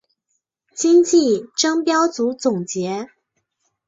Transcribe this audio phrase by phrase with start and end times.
[0.73, 3.07] 今季争标组总结。